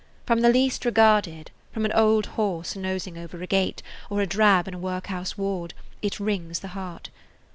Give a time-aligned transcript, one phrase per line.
[0.25, 4.67] From the least regarded, from an old horse nosing over a gate, or a drab
[4.67, 7.11] in a workhouse ward, it wrings the heart.